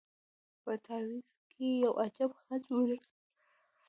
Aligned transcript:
په 0.63 0.71
تعویذ 0.85 1.29
کي 1.51 1.67
یو 1.83 1.91
عجب 2.03 2.31
خط 2.41 2.63
وو 2.71 2.79
لیکلی 2.89 3.09